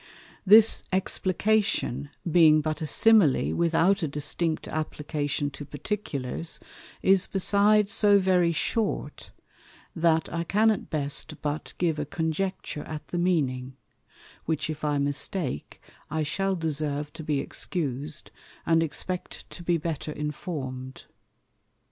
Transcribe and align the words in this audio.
_This 0.47 0.83
Explication, 0.91 2.09
being 2.27 2.59
but 2.59 2.81
a 2.81 2.87
Simile 2.87 3.53
without 3.53 4.01
a 4.01 4.07
distinct 4.07 4.67
application 4.67 5.51
to 5.51 5.63
Particulars, 5.63 6.59
is 7.03 7.27
beside 7.27 7.87
so 7.87 8.17
very 8.17 8.51
short, 8.51 9.29
that 9.95 10.27
I 10.33 10.43
can 10.43 10.71
at 10.71 10.89
best 10.89 11.39
but 11.43 11.75
give 11.77 11.99
a 11.99 12.05
conjecture 12.07 12.81
at 12.85 13.09
the 13.09 13.19
meaning; 13.19 13.75
which 14.45 14.71
if 14.71 14.83
I 14.83 14.97
mistake, 14.97 15.79
I 16.09 16.23
shall 16.23 16.55
deserve 16.55 17.13
to 17.13 17.23
be 17.23 17.39
excused, 17.39 18.31
and 18.65 18.81
expect 18.81 19.47
to 19.51 19.61
be 19.61 19.77
better 19.77 20.11
inform'd. 20.11 21.05